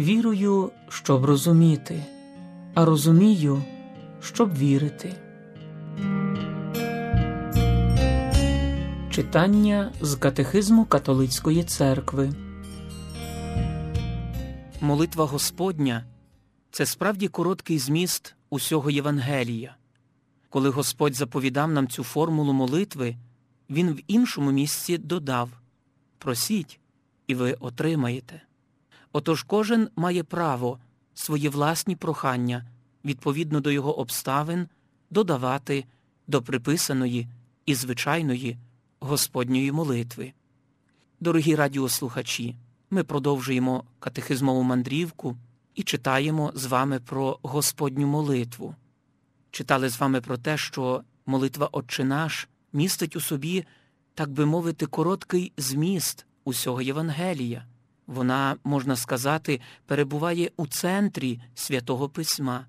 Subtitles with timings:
[0.00, 2.04] Вірую, щоб розуміти,
[2.74, 3.62] а розумію,
[4.20, 5.16] щоб вірити.
[9.10, 12.32] Читання з Катехизму Католицької церкви.
[14.80, 16.04] Молитва Господня
[16.70, 19.76] це справді короткий зміст усього Євангелія.
[20.48, 23.16] Коли Господь заповідав нам цю формулу молитви,
[23.70, 25.50] Він в іншому місці додав
[26.18, 26.80] Просіть,
[27.26, 28.42] і ви отримаєте.
[29.12, 30.78] Отож кожен має право
[31.14, 32.66] свої власні прохання
[33.04, 34.68] відповідно до його обставин
[35.10, 35.84] додавати
[36.26, 37.28] до приписаної
[37.66, 38.58] і звичайної
[39.00, 40.32] Господньої молитви.
[41.20, 42.56] Дорогі радіослухачі,
[42.90, 45.36] ми продовжуємо катехизмову мандрівку
[45.74, 48.74] і читаємо з вами про Господню молитву.
[49.50, 53.64] Читали з вами про те, що молитва Отче наш містить у собі,
[54.14, 57.66] так би мовити, короткий зміст усього Євангелія.
[58.10, 62.66] Вона, можна сказати, перебуває у центрі святого Письма.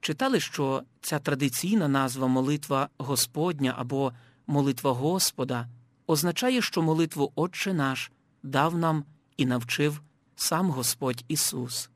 [0.00, 4.12] Читали, що ця традиційна назва молитва Господня або
[4.46, 5.68] молитва Господа
[6.06, 8.10] означає, що молитву Отче наш
[8.42, 9.04] дав нам
[9.36, 10.02] і навчив
[10.36, 11.90] сам Господь Ісус.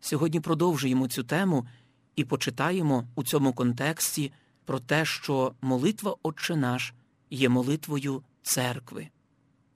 [0.00, 1.66] Сьогодні продовжуємо цю тему
[2.16, 4.32] і почитаємо у цьому контексті
[4.64, 6.94] про те, що молитва Отче наш
[7.30, 9.08] є молитвою церкви.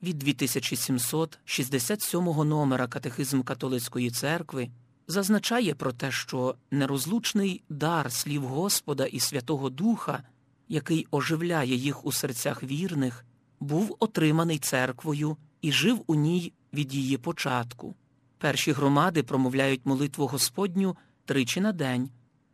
[0.03, 4.71] Від 2767 номера Катехизм Католицької церкви
[5.07, 10.23] зазначає про те, що нерозлучний дар слів Господа і Святого Духа,
[10.69, 13.25] який оживляє їх у серцях вірних,
[13.61, 17.95] був отриманий церквою і жив у ній від її початку.
[18.39, 22.11] Перші громади промовляють молитву Господню тричі на день,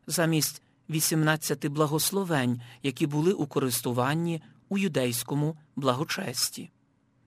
[0.06, 6.70] замість 18 благословень, які були у користуванні у юдейському благочесті.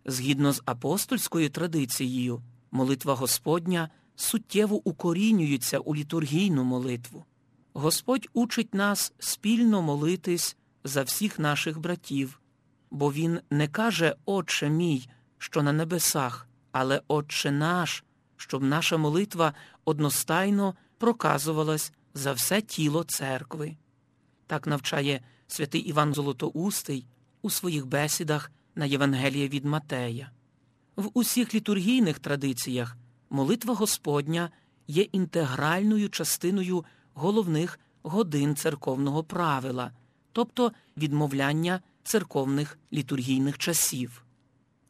[0.08, 2.42] Згідно з апостольською традицією,
[2.72, 7.26] молитва Господня суттєво укорінюється у літургійну молитву.
[7.74, 12.42] Господь учить нас спільно молитись за всіх наших братів,
[12.92, 18.04] бо Він не каже Отче мій, що на небесах, але Отче наш,
[18.38, 19.54] щоб наша молитва
[19.86, 23.78] одностайно проказувалась за все тіло церкви.
[24.48, 27.08] Так навчає святий Іван Золотоустий
[27.42, 30.32] у своїх бесідах на Євангеліє від Матея.
[30.96, 32.98] В усіх літургійних традиціях
[33.30, 34.50] молитва Господня
[34.88, 39.92] є інтегральною частиною головних годин церковного правила,
[40.32, 44.24] тобто відмовляння церковних літургійних часів.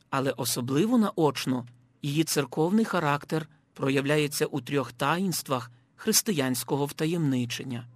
[0.10, 1.66] Але особливо наочно
[2.02, 7.88] її церковний характер проявляється у трьох таїнствах християнського втаємничення.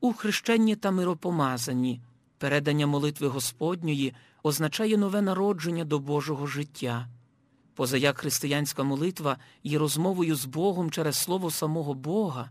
[0.00, 2.00] У хрещенні та миропомазанні
[2.38, 7.08] передання молитви Господньої означає нове народження до Божого життя.
[7.74, 12.50] Позаяк християнська молитва є розмовою з Богом через слово самого Бога,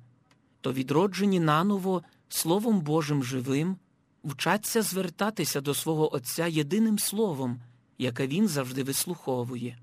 [0.62, 3.78] то відроджені наново Словом Божим живим
[4.24, 7.62] вчаться звертатися до свого Отця єдиним словом,
[7.98, 9.78] яке Він завжди вислуховує.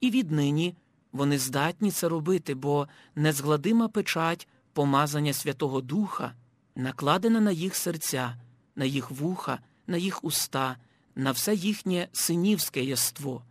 [0.00, 0.76] І віднині
[1.12, 6.32] вони здатні це робити, бо незгладима печать помазання Святого Духа
[6.76, 8.36] накладена на їх серця,
[8.78, 10.76] на їх вуха, на їх уста,
[11.14, 13.42] на все їхнє синівське єство.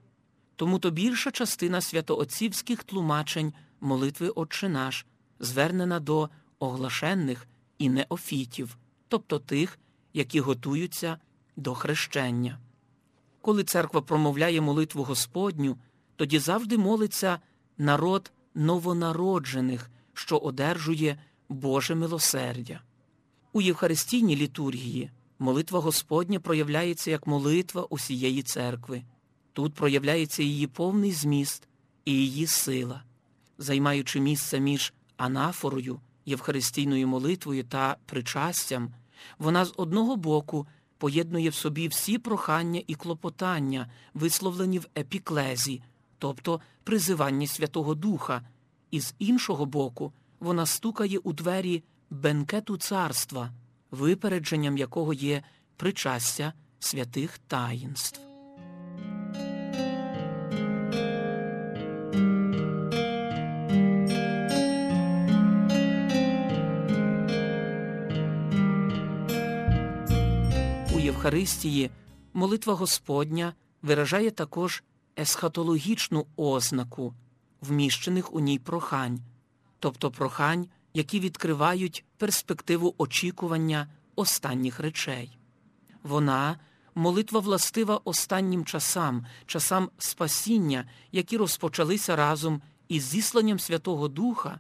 [0.55, 5.05] Тому то більша частина святоотцівських тлумачень молитви Отче наш
[5.39, 6.29] звернена до
[6.59, 8.77] оглашенних і неофітів,
[9.07, 9.79] тобто тих,
[10.13, 11.17] які готуються
[11.55, 12.59] до хрещення.
[13.41, 15.77] Коли церква промовляє молитву Господню,
[16.15, 17.39] тоді завжди молиться
[17.77, 22.81] народ новонароджених, що одержує Боже милосердя.
[23.57, 25.09] У Євхаристійній літургії
[25.39, 29.03] молитва Господня проявляється як молитва усієї церкви.
[29.53, 31.67] Тут проявляється її повний зміст
[32.05, 33.03] і її сила,
[33.57, 38.93] займаючи місце між анафорою, євхаристійною молитвою та причастям,
[39.39, 40.67] вона з одного боку
[40.97, 45.81] поєднує в собі всі прохання і клопотання, висловлені в епіклезі,
[46.17, 48.41] тобто призиванні Святого Духа,
[48.91, 53.51] і з іншого боку вона стукає у двері бенкету царства,
[53.91, 55.43] випередженням якого є
[55.77, 58.21] причастя святих таїнств.
[70.95, 71.91] У Євхаристії
[72.33, 74.83] молитва Господня виражає також
[75.19, 77.13] есхатологічну ознаку
[77.61, 79.19] вміщених у ній прохань,
[79.79, 80.67] тобто прохань,
[80.97, 85.37] які відкривають перспективу очікування останніх речей.
[86.03, 86.59] Вона
[86.95, 94.59] молитва властива останнім часам, часам спасіння, які розпочалися разом із зісланням Святого Духа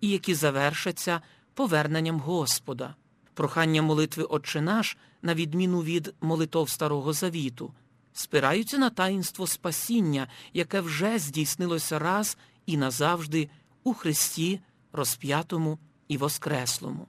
[0.00, 1.20] і які завершаться
[1.54, 2.94] поверненням Господа.
[3.34, 7.74] Прохання молитви Отче наш, на відміну від молитов Старого Завіту,
[8.12, 12.36] спираються на таїнство спасіння, яке вже здійснилося раз
[12.66, 13.50] і назавжди
[13.84, 14.60] у Христі,
[14.98, 15.78] розп'ятому
[16.08, 17.06] і воскреслому.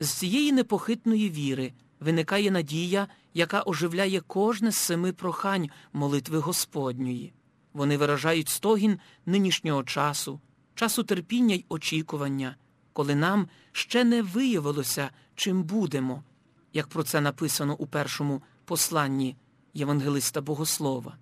[0.00, 7.32] З цієї непохитної віри виникає надія, яка оживляє кожне з семи прохань молитви Господньої.
[7.72, 10.40] Вони виражають стогін нинішнього часу,
[10.74, 12.56] часу терпіння й очікування,
[12.92, 16.24] коли нам ще не виявилося, чим будемо,
[16.72, 19.36] як про це написано у першому посланні
[19.74, 21.16] Євангелиста Богослова.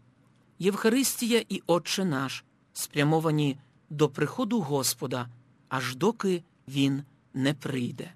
[0.58, 3.58] Євхаристія і Отче наш спрямовані
[3.90, 5.28] до приходу Господа,
[5.76, 7.02] аж доки Він
[7.34, 8.12] не прийде.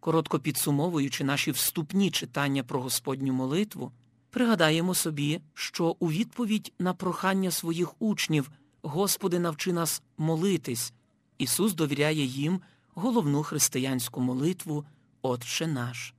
[0.00, 3.92] Коротко підсумовуючи наші вступні читання про Господню молитву,
[4.30, 8.50] пригадаємо собі, що у відповідь на прохання своїх учнів
[8.82, 10.92] Господи навчи нас молитись,
[11.38, 12.60] Ісус довіряє їм
[12.94, 14.84] головну християнську молитву
[15.22, 16.14] Отче наш.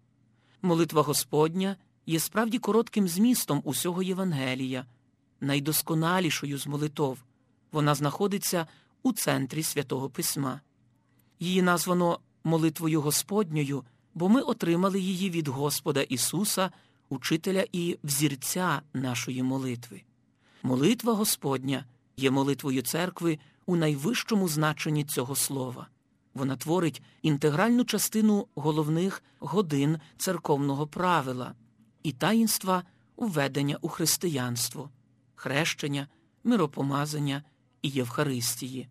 [0.61, 1.75] Молитва Господня
[2.05, 4.85] є справді коротким змістом усього Євангелія,
[5.41, 7.23] найдосконалішою з молитов.
[7.71, 8.67] Вона знаходиться
[9.05, 10.61] у центрі святого Письма.
[11.39, 16.71] Її названо молитвою Господньою, бо ми отримали її від Господа Ісуса,
[17.09, 20.01] учителя і взірця нашої молитви.
[20.63, 21.85] Молитва Господня
[22.17, 25.87] є молитвою церкви у найвищому значенні цього слова.
[26.33, 31.53] Вона творить інтегральну частину головних годин церковного правила
[32.03, 32.83] і таїнства
[33.17, 34.89] введення у християнство,
[35.35, 36.07] хрещення,
[36.43, 37.43] миропомазання
[37.81, 38.87] і Євхаристії.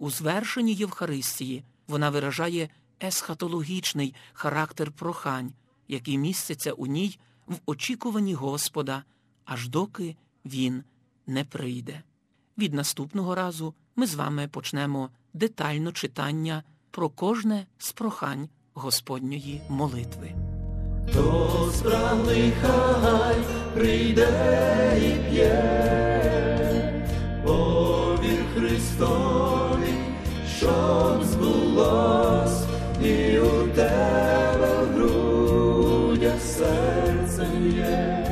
[0.00, 2.68] У звершенні Євхаристії вона виражає
[3.02, 5.52] есхатологічний характер прохань,
[5.88, 9.04] які містяться у ній в очікуванні Господа,
[9.44, 10.84] аж доки Він
[11.26, 12.02] не прийде.
[12.58, 20.34] Від наступного разу ми з вами почнемо детально читання про кожне з прохань Господньої молитви.
[21.10, 23.36] Хто справний хай
[23.74, 24.28] прийде
[24.98, 25.80] і п'є,
[28.54, 29.94] Христові,
[30.58, 32.64] щоб збулось,
[33.04, 38.26] і у тебе в грудях серце є,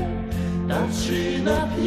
[0.69, 1.78] та чи на.